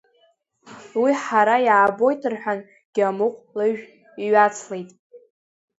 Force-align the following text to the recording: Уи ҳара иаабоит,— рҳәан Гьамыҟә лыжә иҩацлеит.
Уи 1.01 1.11
ҳара 1.23 1.57
иаабоит,— 1.67 2.21
рҳәан 2.31 2.59
Гьамыҟә 2.93 3.39
лыжә 3.57 3.83
иҩацлеит. 4.23 4.89